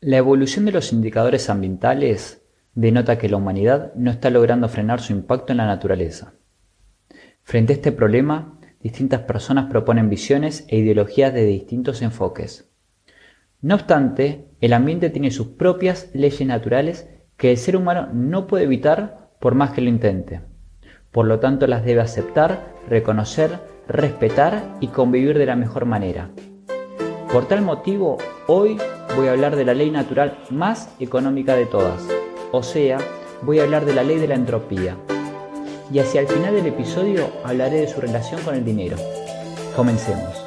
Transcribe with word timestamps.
La 0.00 0.16
evolución 0.16 0.64
de 0.64 0.70
los 0.70 0.92
indicadores 0.92 1.50
ambientales 1.50 2.46
denota 2.74 3.18
que 3.18 3.28
la 3.28 3.36
humanidad 3.36 3.92
no 3.96 4.12
está 4.12 4.30
logrando 4.30 4.68
frenar 4.68 5.00
su 5.00 5.12
impacto 5.12 5.52
en 5.52 5.56
la 5.56 5.66
naturaleza. 5.66 6.34
Frente 7.42 7.72
a 7.72 7.76
este 7.76 7.90
problema, 7.90 8.60
distintas 8.80 9.22
personas 9.22 9.68
proponen 9.68 10.08
visiones 10.08 10.64
e 10.68 10.78
ideologías 10.78 11.34
de 11.34 11.44
distintos 11.44 12.00
enfoques. 12.00 12.70
No 13.60 13.74
obstante, 13.74 14.46
el 14.60 14.72
ambiente 14.72 15.10
tiene 15.10 15.32
sus 15.32 15.48
propias 15.48 16.10
leyes 16.14 16.46
naturales 16.46 17.08
que 17.36 17.50
el 17.50 17.56
ser 17.56 17.74
humano 17.74 18.08
no 18.12 18.46
puede 18.46 18.64
evitar 18.64 19.32
por 19.40 19.56
más 19.56 19.72
que 19.72 19.80
lo 19.80 19.88
intente. 19.88 20.42
Por 21.10 21.26
lo 21.26 21.40
tanto, 21.40 21.66
las 21.66 21.84
debe 21.84 22.02
aceptar, 22.02 22.72
reconocer, 22.88 23.58
respetar 23.88 24.76
y 24.78 24.88
convivir 24.88 25.36
de 25.36 25.46
la 25.46 25.56
mejor 25.56 25.86
manera. 25.86 26.30
Por 27.32 27.48
tal 27.48 27.62
motivo, 27.62 28.18
hoy 28.46 28.78
voy 29.16 29.28
a 29.28 29.32
hablar 29.32 29.56
de 29.56 29.64
la 29.64 29.74
ley 29.74 29.90
natural 29.90 30.38
más 30.50 30.88
económica 31.00 31.56
de 31.56 31.66
todas, 31.66 32.02
o 32.52 32.62
sea, 32.62 32.98
voy 33.42 33.58
a 33.58 33.64
hablar 33.64 33.84
de 33.84 33.94
la 33.94 34.02
ley 34.02 34.18
de 34.18 34.28
la 34.28 34.34
entropía. 34.34 34.96
Y 35.92 36.00
hacia 36.00 36.20
el 36.20 36.28
final 36.28 36.54
del 36.54 36.66
episodio 36.66 37.30
hablaré 37.44 37.80
de 37.80 37.88
su 37.88 38.00
relación 38.00 38.40
con 38.42 38.54
el 38.54 38.64
dinero. 38.64 38.96
Comencemos. 39.74 40.44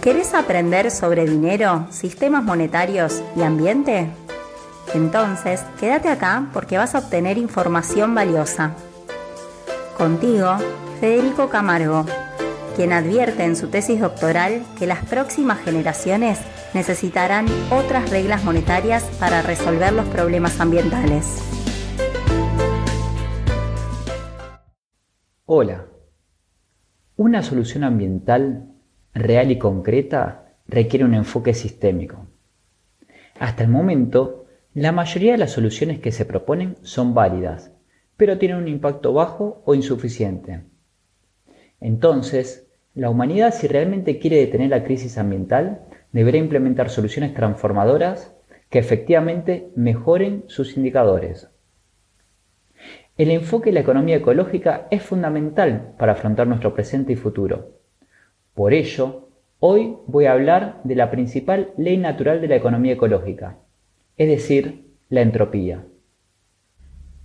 ¿Querés 0.00 0.32
aprender 0.32 0.90
sobre 0.90 1.26
dinero, 1.26 1.86
sistemas 1.90 2.44
monetarios 2.44 3.20
y 3.36 3.42
ambiente? 3.42 4.08
Entonces, 4.94 5.64
quédate 5.78 6.08
acá 6.08 6.46
porque 6.52 6.78
vas 6.78 6.94
a 6.94 7.00
obtener 7.00 7.36
información 7.36 8.14
valiosa. 8.14 8.72
Contigo, 9.96 10.56
Federico 11.00 11.48
Camargo, 11.48 12.06
quien 12.78 12.92
advierte 12.92 13.42
en 13.42 13.56
su 13.56 13.70
tesis 13.70 14.00
doctoral 14.00 14.62
que 14.78 14.86
las 14.86 15.04
próximas 15.04 15.58
generaciones 15.58 16.38
necesitarán 16.74 17.46
otras 17.72 18.08
reglas 18.08 18.44
monetarias 18.44 19.02
para 19.18 19.42
resolver 19.42 19.92
los 19.92 20.06
problemas 20.06 20.60
ambientales. 20.60 21.42
Hola. 25.44 25.86
Una 27.16 27.42
solución 27.42 27.82
ambiental 27.82 28.68
real 29.12 29.50
y 29.50 29.58
concreta 29.58 30.54
requiere 30.68 31.04
un 31.04 31.14
enfoque 31.14 31.54
sistémico. 31.54 32.28
Hasta 33.40 33.64
el 33.64 33.70
momento, 33.70 34.46
la 34.72 34.92
mayoría 34.92 35.32
de 35.32 35.38
las 35.38 35.50
soluciones 35.50 35.98
que 35.98 36.12
se 36.12 36.24
proponen 36.24 36.76
son 36.82 37.12
válidas, 37.12 37.72
pero 38.16 38.38
tienen 38.38 38.58
un 38.58 38.68
impacto 38.68 39.12
bajo 39.12 39.62
o 39.64 39.74
insuficiente. 39.74 40.62
Entonces, 41.80 42.67
la 42.98 43.10
humanidad 43.10 43.54
si 43.54 43.68
realmente 43.68 44.18
quiere 44.18 44.38
detener 44.38 44.70
la 44.70 44.82
crisis 44.82 45.18
ambiental, 45.18 45.82
deberá 46.10 46.38
implementar 46.38 46.90
soluciones 46.90 47.32
transformadoras 47.32 48.34
que 48.70 48.80
efectivamente 48.80 49.70
mejoren 49.76 50.42
sus 50.48 50.76
indicadores. 50.76 51.48
El 53.16 53.30
enfoque 53.30 53.70
de 53.70 53.74
la 53.74 53.80
economía 53.80 54.16
ecológica 54.16 54.88
es 54.90 55.00
fundamental 55.04 55.94
para 55.96 56.12
afrontar 56.12 56.48
nuestro 56.48 56.74
presente 56.74 57.12
y 57.12 57.16
futuro. 57.16 57.78
Por 58.54 58.74
ello, 58.74 59.28
hoy 59.60 59.94
voy 60.08 60.26
a 60.26 60.32
hablar 60.32 60.80
de 60.82 60.96
la 60.96 61.08
principal 61.12 61.70
ley 61.76 61.98
natural 61.98 62.40
de 62.40 62.48
la 62.48 62.56
economía 62.56 62.94
ecológica, 62.94 63.58
es 64.16 64.28
decir, 64.28 64.86
la 65.08 65.20
entropía. 65.20 65.84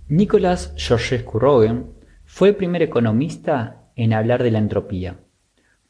Nicolás 0.06 0.72
Georgescu 0.76 1.40
Rogen 1.40 1.86
fue 2.24 2.50
el 2.50 2.54
primer 2.54 2.82
economista 2.82 3.88
en 3.96 4.12
hablar 4.12 4.44
de 4.44 4.52
la 4.52 4.58
entropía, 4.58 5.16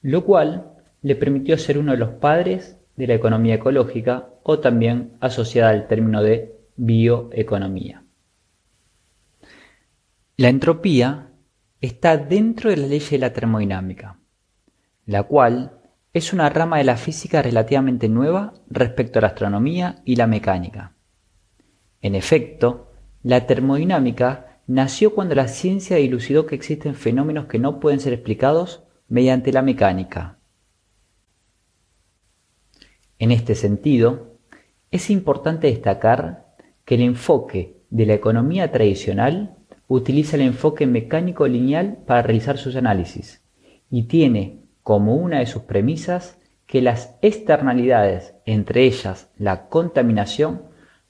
lo 0.05 0.25
cual 0.25 0.71
le 1.03 1.17
permitió 1.17 1.59
ser 1.59 1.79
uno 1.79 1.91
de 1.91 1.99
los 1.99 2.11
padres 2.11 2.79
de 2.95 3.09
la 3.09 3.15
economía 3.15 3.57
ecológica 3.57 4.29
o 4.45 4.61
también 4.61 5.15
asociada 5.19 5.71
al 5.71 5.89
término 5.89 6.23
de 6.23 6.55
bioeconomía. 6.77 8.05
La 10.37 10.49
entropía 10.49 11.31
está 11.81 12.17
dentro 12.17 12.71
de 12.71 12.77
la 12.77 12.87
ley 12.87 13.01
de 13.01 13.19
la 13.19 13.33
termodinámica 13.33 14.19
la 15.07 15.25
cual 15.25 15.81
es 16.13 16.33
una 16.33 16.49
rama 16.49 16.79
de 16.79 16.85
la 16.85 16.97
física 16.97 17.43
relativamente 17.43 18.09
nueva 18.09 18.55
respecto 18.71 19.19
a 19.19 19.23
la 19.23 19.29
astronomía 19.29 20.03
y 20.05 20.17
la 20.17 20.27
mecánica. 20.27 20.95
En 22.01 22.15
efecto, 22.15 22.93
la 23.23 23.47
termodinámica 23.47 24.61
nació 24.67 25.15
cuando 25.15 25.35
la 25.35 25.49
ciencia 25.49 25.97
dilucidó 25.97 26.47
que 26.47 26.55
existen 26.55 26.95
fenómenos 26.95 27.47
que 27.47 27.59
no 27.59 27.81
pueden 27.81 28.01
ser 28.01 28.13
explicados 28.13 28.85
mediante 29.09 29.53
la 29.53 29.63
mecánica. 29.63 30.39
En 33.19 33.31
este 33.31 33.55
sentido, 33.55 34.39
es 34.91 35.11
importante 35.11 35.69
destacar 35.69 36.55
que 36.85 36.97
el 36.97 37.03
enfoque 37.03 37.79
de 37.91 38.07
la 38.07 38.15
economía 38.15 38.71
tradicional 38.71 39.57
utiliza 39.89 40.37
el 40.37 40.43
enfoque 40.43 40.87
mecánico 40.87 41.47
lineal 41.47 41.99
para 42.07 42.23
realizar 42.23 42.59
sus 42.59 42.77
análisis 42.77 43.43
y 43.91 44.05
tiene 44.05 44.61
como 44.83 45.17
una 45.17 45.39
de 45.39 45.47
sus 45.47 45.63
premisas 45.63 46.39
que 46.67 46.83
las 46.83 47.17
externalidades, 47.23 48.35
entre 48.47 48.85
ellas 48.85 49.31
la 49.37 49.69
contaminación, 49.69 50.63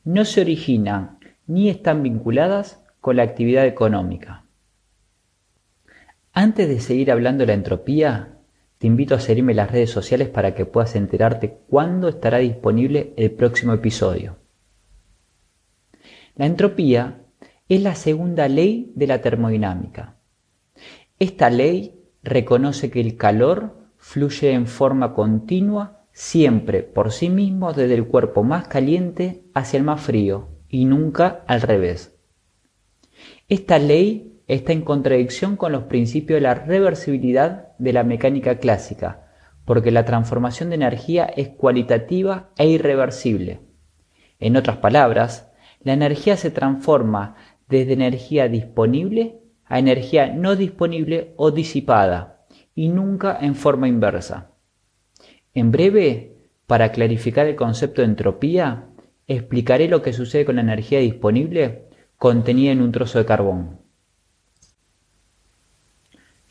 no 0.04 0.24
se 0.24 0.42
originan 0.42 1.18
ni 1.46 1.68
están 1.68 2.02
vinculadas 2.02 2.84
con 3.00 3.16
la 3.16 3.22
actividad 3.22 3.66
económica. 3.66 4.43
Antes 6.36 6.68
de 6.68 6.80
seguir 6.80 7.12
hablando 7.12 7.42
de 7.42 7.46
la 7.46 7.54
entropía, 7.54 8.40
te 8.78 8.88
invito 8.88 9.14
a 9.14 9.20
seguirme 9.20 9.52
en 9.52 9.58
las 9.58 9.70
redes 9.70 9.90
sociales 9.90 10.28
para 10.28 10.52
que 10.52 10.66
puedas 10.66 10.96
enterarte 10.96 11.60
cuándo 11.68 12.08
estará 12.08 12.38
disponible 12.38 13.14
el 13.16 13.30
próximo 13.30 13.72
episodio. 13.72 14.36
La 16.34 16.46
entropía 16.46 17.22
es 17.68 17.80
la 17.80 17.94
segunda 17.94 18.48
ley 18.48 18.92
de 18.96 19.06
la 19.06 19.20
termodinámica. 19.20 20.16
Esta 21.20 21.50
ley 21.50 22.02
reconoce 22.24 22.90
que 22.90 23.00
el 23.00 23.16
calor 23.16 23.92
fluye 23.96 24.50
en 24.50 24.66
forma 24.66 25.14
continua 25.14 26.04
siempre 26.10 26.82
por 26.82 27.12
sí 27.12 27.30
mismo 27.30 27.72
desde 27.72 27.94
el 27.94 28.08
cuerpo 28.08 28.42
más 28.42 28.66
caliente 28.66 29.44
hacia 29.54 29.78
el 29.78 29.84
más 29.84 30.00
frío 30.00 30.48
y 30.68 30.84
nunca 30.84 31.44
al 31.46 31.60
revés. 31.60 32.18
Esta 33.48 33.78
ley 33.78 34.33
está 34.46 34.72
en 34.72 34.82
contradicción 34.82 35.56
con 35.56 35.72
los 35.72 35.84
principios 35.84 36.38
de 36.38 36.42
la 36.42 36.54
reversibilidad 36.54 37.68
de 37.78 37.92
la 37.92 38.04
mecánica 38.04 38.58
clásica, 38.58 39.28
porque 39.64 39.90
la 39.90 40.04
transformación 40.04 40.68
de 40.68 40.76
energía 40.76 41.24
es 41.24 41.48
cualitativa 41.48 42.50
e 42.58 42.68
irreversible. 42.68 43.60
En 44.38 44.56
otras 44.56 44.78
palabras, 44.78 45.50
la 45.80 45.92
energía 45.92 46.36
se 46.36 46.50
transforma 46.50 47.36
desde 47.68 47.94
energía 47.94 48.48
disponible 48.48 49.40
a 49.66 49.78
energía 49.78 50.26
no 50.26 50.56
disponible 50.56 51.32
o 51.36 51.50
disipada, 51.50 52.46
y 52.74 52.88
nunca 52.88 53.38
en 53.40 53.54
forma 53.54 53.88
inversa. 53.88 54.50
En 55.54 55.70
breve, 55.70 56.36
para 56.66 56.92
clarificar 56.92 57.46
el 57.46 57.56
concepto 57.56 58.02
de 58.02 58.08
entropía, 58.08 58.88
explicaré 59.26 59.88
lo 59.88 60.02
que 60.02 60.12
sucede 60.12 60.44
con 60.44 60.56
la 60.56 60.62
energía 60.62 60.98
disponible 60.98 61.88
contenida 62.18 62.72
en 62.72 62.82
un 62.82 62.92
trozo 62.92 63.18
de 63.18 63.26
carbón. 63.26 63.83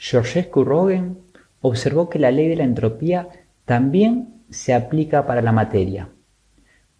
Georgescu 0.05 0.65
Rogen 0.65 1.19
observó 1.61 2.09
que 2.09 2.19
la 2.19 2.29
ley 2.29 2.49
de 2.49 2.57
la 2.57 2.65
entropía 2.65 3.29
también 3.63 4.43
se 4.49 4.73
aplica 4.73 5.25
para 5.25 5.41
la 5.41 5.53
materia. 5.53 6.09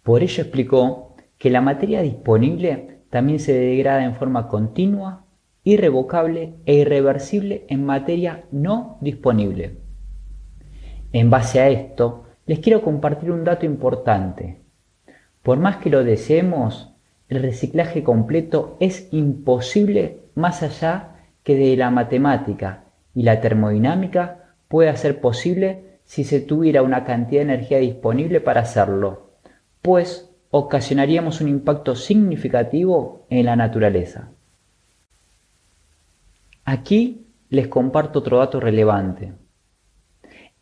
Por 0.02 0.22
ello 0.22 0.42
explicó 0.42 1.14
que 1.36 1.50
la 1.50 1.60
materia 1.60 2.00
disponible 2.00 3.00
también 3.10 3.40
se 3.40 3.52
degrada 3.52 4.04
en 4.04 4.14
forma 4.14 4.48
continua 4.48 5.26
irrevocable 5.64 6.54
e 6.64 6.76
irreversible 6.76 7.66
en 7.68 7.84
materia 7.84 8.44
no 8.50 8.96
disponible. 9.02 9.76
En 11.12 11.28
base 11.28 11.60
a 11.60 11.68
esto, 11.68 12.24
les 12.46 12.60
quiero 12.60 12.80
compartir 12.80 13.30
un 13.30 13.44
dato 13.44 13.66
importante. 13.66 14.62
Por 15.42 15.58
más 15.58 15.76
que 15.76 15.90
lo 15.90 16.04
deseemos, 16.04 16.94
el 17.28 17.42
reciclaje 17.42 18.02
completo 18.02 18.78
es 18.80 19.12
imposible 19.12 20.20
más 20.34 20.62
allá 20.62 21.16
que 21.42 21.54
de 21.54 21.76
la 21.76 21.90
matemática 21.90 22.83
y 23.14 23.22
la 23.22 23.40
termodinámica 23.40 24.54
puede 24.68 24.94
ser 24.96 25.20
posible 25.20 25.98
si 26.04 26.24
se 26.24 26.40
tuviera 26.40 26.82
una 26.82 27.04
cantidad 27.04 27.40
de 27.40 27.54
energía 27.54 27.78
disponible 27.78 28.40
para 28.40 28.62
hacerlo, 28.62 29.30
pues 29.82 30.30
ocasionaríamos 30.50 31.40
un 31.40 31.48
impacto 31.48 31.94
significativo 31.94 33.26
en 33.30 33.46
la 33.46 33.56
naturaleza. 33.56 34.30
Aquí 36.64 37.26
les 37.48 37.68
comparto 37.68 38.20
otro 38.20 38.38
dato 38.38 38.60
relevante. 38.60 39.32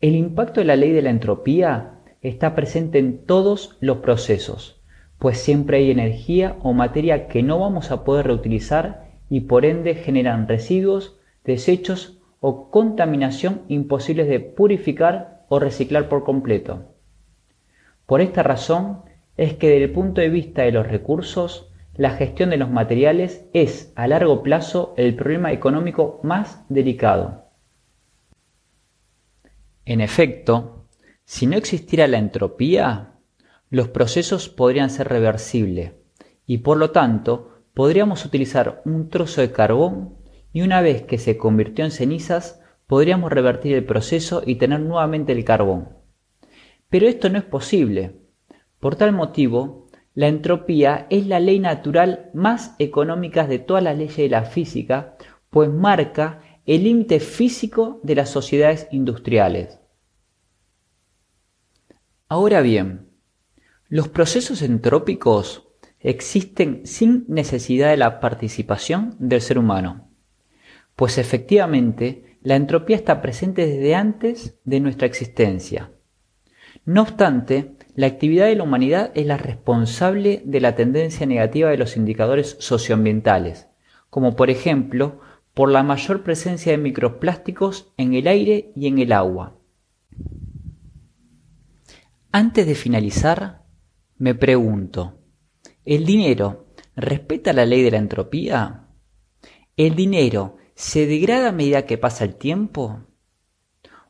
El 0.01 0.15
impacto 0.15 0.61
de 0.61 0.65
la 0.65 0.75
ley 0.75 0.91
de 0.91 1.01
la 1.01 1.09
entropía 1.09 1.99
está 2.21 2.55
presente 2.55 2.99
en 2.99 3.25
todos 3.25 3.77
los 3.79 3.97
procesos, 3.97 4.81
pues 5.19 5.37
siempre 5.37 5.77
hay 5.77 5.91
energía 5.91 6.57
o 6.61 6.73
materia 6.73 7.27
que 7.27 7.43
no 7.43 7.59
vamos 7.59 7.91
a 7.91 8.03
poder 8.03 8.27
reutilizar 8.27 9.11
y 9.29 9.41
por 9.41 9.65
ende 9.65 9.95
generan 9.95 10.47
residuos, 10.47 11.17
desechos 11.45 12.19
o 12.45 12.69
contaminación 12.69 13.61
imposibles 13.69 14.27
de 14.27 14.41
purificar 14.41 15.45
o 15.47 15.59
reciclar 15.59 16.09
por 16.09 16.25
completo. 16.25 16.93
Por 18.05 18.19
esta 18.19 18.43
razón 18.43 19.03
es 19.37 19.53
que 19.53 19.69
desde 19.69 19.85
el 19.85 19.93
punto 19.93 20.19
de 20.19 20.27
vista 20.27 20.63
de 20.63 20.73
los 20.73 20.85
recursos, 20.85 21.71
la 21.95 22.09
gestión 22.09 22.49
de 22.49 22.57
los 22.57 22.69
materiales 22.69 23.45
es 23.53 23.93
a 23.95 24.07
largo 24.07 24.43
plazo 24.43 24.93
el 24.97 25.15
problema 25.15 25.53
económico 25.53 26.19
más 26.21 26.65
delicado. 26.67 27.45
En 29.85 30.01
efecto, 30.01 30.89
si 31.23 31.47
no 31.47 31.55
existiera 31.55 32.09
la 32.09 32.17
entropía, 32.17 33.13
los 33.69 33.87
procesos 33.87 34.49
podrían 34.49 34.89
ser 34.89 35.07
reversibles 35.07 35.93
y 36.45 36.57
por 36.57 36.75
lo 36.75 36.91
tanto 36.91 37.61
podríamos 37.73 38.25
utilizar 38.25 38.81
un 38.83 39.07
trozo 39.07 39.39
de 39.39 39.53
carbón 39.53 40.22
y 40.53 40.61
una 40.61 40.81
vez 40.81 41.01
que 41.01 41.17
se 41.17 41.35
convirtió 41.35 41.83
en 41.83 41.91
cenizas 41.91 42.61
podríamos 42.87 43.31
revertir 43.31 43.75
el 43.75 43.85
proceso 43.85 44.43
y 44.45 44.55
tener 44.55 44.79
nuevamente 44.79 45.33
el 45.33 45.43
carbón. 45.43 45.89
Pero 46.89 47.07
esto 47.07 47.29
no 47.29 47.39
es 47.39 47.43
posible. 47.43 48.19
Por 48.79 48.95
tal 48.95 49.13
motivo, 49.13 49.87
la 50.13 50.27
entropía 50.27 51.07
es 51.09 51.25
la 51.25 51.39
ley 51.39 51.59
natural 51.59 52.29
más 52.35 52.75
económica 52.77 53.47
de 53.47 53.57
todas 53.57 53.83
las 53.83 53.97
leyes 53.97 54.17
de 54.17 54.29
la 54.29 54.43
física, 54.43 55.17
pues 55.49 55.71
marca 55.71 56.41
el 56.65 56.83
límite 56.83 57.19
físico 57.19 57.99
de 58.03 58.15
las 58.15 58.29
sociedades 58.29 58.87
industriales. 58.91 59.79
Ahora 62.27 62.61
bien, 62.61 63.09
los 63.87 64.07
procesos 64.07 64.61
entrópicos 64.61 65.67
existen 65.99 66.85
sin 66.85 67.25
necesidad 67.27 67.89
de 67.89 67.97
la 67.97 68.19
participación 68.19 69.15
del 69.19 69.41
ser 69.41 69.57
humano, 69.57 70.02
pues 71.03 71.17
efectivamente 71.17 72.37
la 72.43 72.55
entropía 72.55 72.95
está 72.95 73.21
presente 73.21 73.67
desde 73.67 73.93
antes 73.93 74.57
de 74.63 74.79
nuestra 74.79 75.05
existencia. 75.05 75.91
No 76.85 77.01
obstante, 77.01 77.75
la 77.93 78.07
actividad 78.07 78.45
de 78.45 78.55
la 78.55 78.63
humanidad 78.63 79.11
es 79.13 79.25
la 79.25 79.35
responsable 79.35 80.41
de 80.45 80.61
la 80.61 80.75
tendencia 80.75 81.25
negativa 81.25 81.69
de 81.69 81.77
los 81.77 81.97
indicadores 81.97 82.55
socioambientales, 82.57 83.67
como 84.09 84.37
por 84.37 84.49
ejemplo 84.49 85.19
por 85.53 85.69
la 85.69 85.83
mayor 85.83 86.23
presencia 86.23 86.71
de 86.71 86.77
microplásticos 86.77 87.91
en 87.97 88.13
el 88.13 88.25
aire 88.25 88.71
y 88.73 88.87
en 88.87 88.99
el 88.99 89.11
agua. 89.11 89.57
Antes 92.31 92.65
de 92.65 92.75
finalizar, 92.75 93.65
me 94.17 94.35
pregunto, 94.35 95.19
¿el 95.83 96.05
dinero 96.05 96.67
respeta 96.95 97.51
la 97.51 97.65
ley 97.65 97.83
de 97.83 97.91
la 97.91 97.97
entropía? 97.97 98.87
¿El 99.75 99.95
dinero 99.95 100.62
se 100.75 101.05
degrada 101.05 101.49
a 101.49 101.51
medida 101.51 101.85
que 101.85 101.97
pasa 101.97 102.23
el 102.23 102.35
tiempo? 102.35 103.01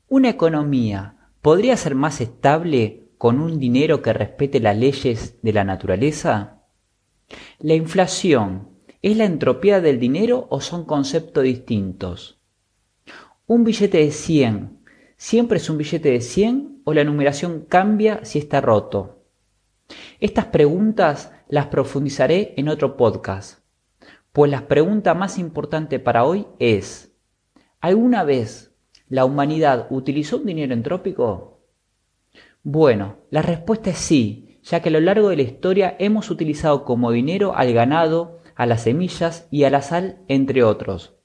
¿Una 0.07 0.29
economía 0.29 1.29
podría 1.41 1.75
ser 1.77 1.95
más 1.95 2.21
estable 2.21 3.07
con 3.17 3.39
un 3.39 3.59
dinero 3.59 4.01
que 4.01 4.13
respete 4.13 4.59
las 4.59 4.77
leyes 4.77 5.41
de 5.41 5.53
la 5.53 5.63
naturaleza? 5.63 6.61
¿La 7.59 7.73
inflación 7.73 8.69
es 9.01 9.17
la 9.17 9.25
entropía 9.25 9.81
del 9.81 9.99
dinero 9.99 10.47
o 10.49 10.61
son 10.61 10.85
conceptos 10.85 11.43
distintos? 11.43 12.39
¿Un 13.47 13.63
billete 13.63 13.97
de 13.97 14.11
100 14.11 14.79
siempre 15.17 15.57
es 15.57 15.69
un 15.69 15.77
billete 15.77 16.11
de 16.11 16.21
100 16.21 16.81
o 16.85 16.93
la 16.93 17.03
numeración 17.03 17.65
cambia 17.67 18.23
si 18.23 18.39
está 18.39 18.61
roto? 18.61 19.25
Estas 20.19 20.45
preguntas 20.45 21.31
las 21.49 21.67
profundizaré 21.67 22.53
en 22.57 22.69
otro 22.69 22.95
podcast, 22.95 23.62
pues 24.33 24.49
la 24.49 24.67
pregunta 24.67 25.13
más 25.13 25.37
importante 25.37 25.99
para 25.99 26.25
hoy 26.25 26.47
es, 26.57 27.15
¿alguna 27.79 28.23
vez 28.23 28.75
la 29.07 29.25
humanidad 29.25 29.85
utilizó 29.91 30.37
un 30.37 30.47
dinero 30.47 30.73
entrópico? 30.73 31.61
Bueno, 32.63 33.17
la 33.29 33.43
respuesta 33.43 33.91
es 33.91 33.99
sí, 33.99 34.59
ya 34.63 34.81
que 34.81 34.89
a 34.89 34.91
lo 34.91 35.01
largo 35.01 35.29
de 35.29 35.35
la 35.35 35.43
historia 35.43 35.95
hemos 35.99 36.31
utilizado 36.31 36.83
como 36.83 37.11
dinero 37.11 37.55
al 37.55 37.73
ganado, 37.73 38.39
a 38.55 38.65
las 38.65 38.81
semillas 38.81 39.47
y 39.51 39.65
a 39.65 39.69
la 39.69 39.83
sal, 39.83 40.23
entre 40.27 40.63
otros. 40.63 41.15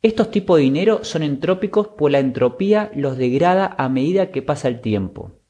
Estos 0.00 0.30
tipos 0.30 0.58
de 0.58 0.62
dinero 0.62 1.02
son 1.02 1.24
entrópicos 1.24 1.88
pues 1.98 2.12
la 2.12 2.20
entropía 2.20 2.92
los 2.94 3.16
degrada 3.18 3.74
a 3.76 3.88
medida 3.88 4.30
que 4.30 4.42
pasa 4.42 4.68
el 4.68 4.80
tiempo. 4.80 5.40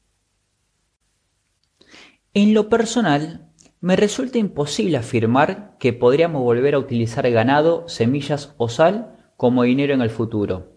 En 2.33 2.55
lo 2.55 2.69
personal, 2.69 3.48
me 3.81 3.95
resulta 3.95 4.37
imposible 4.37 4.97
afirmar 4.97 5.77
que 5.79 5.93
podríamos 5.93 6.43
volver 6.43 6.75
a 6.75 6.79
utilizar 6.79 7.29
ganado, 7.31 7.87
semillas 7.87 8.53
o 8.57 8.67
sal 8.67 9.31
como 9.37 9.63
dinero 9.63 9.93
en 9.93 10.01
el 10.01 10.09
futuro. 10.09 10.73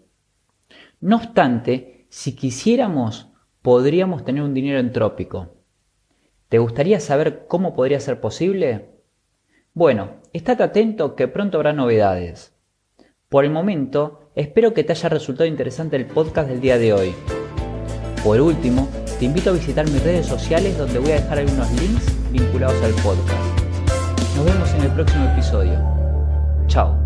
No 1.01 1.17
obstante, 1.17 2.07
si 2.09 2.35
quisiéramos, 2.35 3.29
podríamos 3.61 4.23
tener 4.23 4.41
un 4.41 4.53
dinero 4.53 4.79
entrópico. 4.79 5.55
¿Te 6.47 6.59
gustaría 6.59 6.99
saber 6.99 7.45
cómo 7.47 7.73
podría 7.73 7.99
ser 7.99 8.21
posible? 8.21 8.91
Bueno, 9.73 10.21
estate 10.31 10.63
atento 10.63 11.15
que 11.15 11.27
pronto 11.27 11.57
habrá 11.57 11.73
novedades. 11.73 12.55
Por 13.27 13.43
el 13.43 13.51
momento, 13.51 14.31
espero 14.35 14.73
que 14.73 14.83
te 14.83 14.93
haya 14.93 15.09
resultado 15.09 15.45
interesante 15.45 15.97
el 15.97 16.05
podcast 16.05 16.47
del 16.47 16.61
día 16.61 16.77
de 16.77 16.93
hoy. 16.93 17.13
Por 18.23 18.39
último, 18.39 18.87
te 19.19 19.25
invito 19.25 19.49
a 19.49 19.53
visitar 19.53 19.85
mis 19.89 20.03
redes 20.03 20.27
sociales 20.27 20.77
donde 20.77 20.99
voy 20.99 21.11
a 21.11 21.15
dejar 21.15 21.39
algunos 21.39 21.69
links 21.81 22.22
vinculados 22.33 22.81
al 22.83 22.91
podcast. 22.95 24.35
Nos 24.35 24.45
vemos 24.45 24.73
en 24.73 24.81
el 24.81 24.91
próximo 24.91 25.25
episodio. 25.25 25.79
Chao. 26.67 27.02